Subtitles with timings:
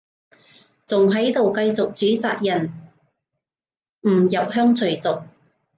[0.87, 2.71] 仲喺度繼續指責人
[4.01, 5.27] 唔入鄉隨俗